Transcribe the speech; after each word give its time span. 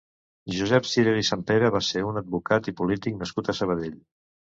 Josep 0.59 0.87
Cirera 0.91 1.19
i 1.23 1.27
Sampere 1.27 1.69
va 1.75 1.81
ser 1.87 2.03
un 2.13 2.17
advocat 2.21 2.71
i 2.71 2.73
polític 2.81 3.21
nascut 3.21 3.51
a 3.51 3.57
Sabadell. 3.59 4.01